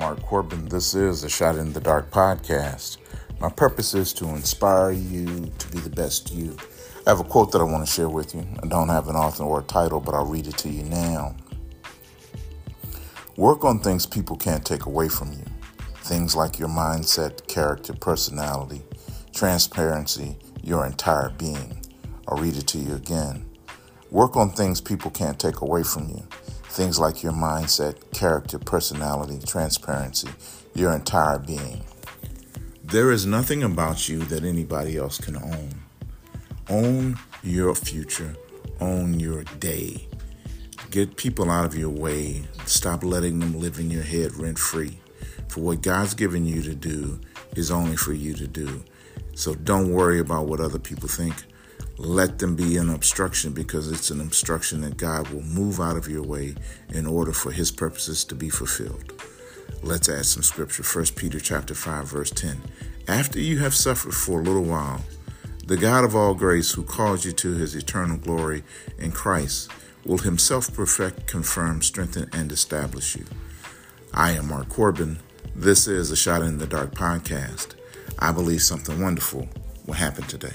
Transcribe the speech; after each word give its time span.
Mark 0.00 0.22
Corbin. 0.22 0.66
This 0.66 0.94
is 0.94 1.20
the 1.20 1.28
Shot 1.28 1.56
in 1.56 1.74
the 1.74 1.80
Dark 1.80 2.10
podcast. 2.10 2.96
My 3.38 3.50
purpose 3.50 3.92
is 3.92 4.14
to 4.14 4.28
inspire 4.30 4.92
you 4.92 5.52
to 5.58 5.68
be 5.68 5.78
the 5.78 5.90
best 5.90 6.32
you. 6.32 6.56
I 7.06 7.10
have 7.10 7.20
a 7.20 7.24
quote 7.24 7.52
that 7.52 7.60
I 7.60 7.64
want 7.64 7.86
to 7.86 7.92
share 7.92 8.08
with 8.08 8.34
you. 8.34 8.46
I 8.62 8.66
don't 8.66 8.88
have 8.88 9.08
an 9.08 9.14
author 9.14 9.44
or 9.44 9.60
a 9.60 9.62
title, 9.62 10.00
but 10.00 10.14
I'll 10.14 10.24
read 10.24 10.46
it 10.46 10.56
to 10.58 10.70
you 10.70 10.84
now. 10.84 11.36
Work 13.36 13.62
on 13.62 13.80
things 13.80 14.06
people 14.06 14.36
can't 14.36 14.64
take 14.64 14.86
away 14.86 15.10
from 15.10 15.32
you. 15.32 15.44
Things 15.96 16.34
like 16.34 16.58
your 16.58 16.70
mindset, 16.70 17.46
character, 17.46 17.92
personality, 17.92 18.80
transparency, 19.34 20.38
your 20.62 20.86
entire 20.86 21.28
being. 21.28 21.78
I'll 22.26 22.38
read 22.38 22.56
it 22.56 22.66
to 22.68 22.78
you 22.78 22.94
again. 22.94 23.44
Work 24.10 24.36
on 24.38 24.50
things 24.52 24.80
people 24.80 25.10
can't 25.10 25.38
take 25.38 25.60
away 25.60 25.82
from 25.82 26.08
you. 26.08 26.26
Things 26.70 27.00
like 27.00 27.24
your 27.24 27.32
mindset, 27.32 27.96
character, 28.12 28.56
personality, 28.56 29.40
transparency, 29.44 30.28
your 30.72 30.94
entire 30.94 31.40
being. 31.40 31.82
There 32.84 33.10
is 33.10 33.26
nothing 33.26 33.64
about 33.64 34.08
you 34.08 34.20
that 34.26 34.44
anybody 34.44 34.96
else 34.96 35.18
can 35.18 35.36
own. 35.36 35.70
Own 36.68 37.18
your 37.42 37.74
future, 37.74 38.36
own 38.80 39.18
your 39.18 39.42
day. 39.58 40.06
Get 40.92 41.16
people 41.16 41.50
out 41.50 41.64
of 41.64 41.76
your 41.76 41.90
way. 41.90 42.42
Stop 42.66 43.02
letting 43.02 43.40
them 43.40 43.58
live 43.58 43.80
in 43.80 43.90
your 43.90 44.04
head 44.04 44.36
rent 44.36 44.58
free. 44.58 45.00
For 45.48 45.60
what 45.60 45.82
God's 45.82 46.14
given 46.14 46.46
you 46.46 46.62
to 46.62 46.76
do 46.76 47.20
is 47.56 47.72
only 47.72 47.96
for 47.96 48.12
you 48.12 48.32
to 48.34 48.46
do. 48.46 48.84
So 49.34 49.56
don't 49.56 49.92
worry 49.92 50.20
about 50.20 50.46
what 50.46 50.60
other 50.60 50.78
people 50.78 51.08
think 51.08 51.34
let 51.98 52.38
them 52.38 52.56
be 52.56 52.76
an 52.76 52.90
obstruction 52.90 53.52
because 53.52 53.90
it's 53.90 54.10
an 54.10 54.20
obstruction 54.20 54.80
that 54.82 54.96
God 54.96 55.28
will 55.28 55.42
move 55.42 55.80
out 55.80 55.96
of 55.96 56.08
your 56.08 56.22
way 56.22 56.54
in 56.88 57.06
order 57.06 57.32
for 57.32 57.52
his 57.52 57.70
purposes 57.70 58.24
to 58.24 58.34
be 58.34 58.48
fulfilled. 58.48 59.12
Let's 59.82 60.08
add 60.08 60.26
some 60.26 60.42
scripture. 60.42 60.82
1 60.82 61.06
Peter 61.16 61.40
chapter 61.40 61.74
5 61.74 62.08
verse 62.08 62.30
10. 62.30 62.60
After 63.08 63.40
you 63.40 63.58
have 63.58 63.74
suffered 63.74 64.14
for 64.14 64.40
a 64.40 64.42
little 64.42 64.64
while, 64.64 65.02
the 65.66 65.76
God 65.76 66.04
of 66.04 66.16
all 66.16 66.34
grace 66.34 66.72
who 66.72 66.82
calls 66.82 67.24
you 67.24 67.32
to 67.32 67.54
his 67.54 67.74
eternal 67.74 68.16
glory 68.16 68.62
in 68.98 69.12
Christ 69.12 69.70
will 70.04 70.18
himself 70.18 70.72
perfect, 70.74 71.26
confirm, 71.26 71.82
strengthen 71.82 72.28
and 72.32 72.50
establish 72.50 73.16
you. 73.16 73.24
I 74.12 74.32
am 74.32 74.48
Mark 74.48 74.68
Corbin. 74.68 75.18
This 75.54 75.86
is 75.86 76.10
a 76.10 76.16
Shot 76.16 76.42
in 76.42 76.58
the 76.58 76.66
Dark 76.66 76.94
podcast. 76.94 77.74
I 78.18 78.32
believe 78.32 78.62
something 78.62 79.00
wonderful 79.00 79.48
will 79.86 79.94
happen 79.94 80.24
today. 80.24 80.54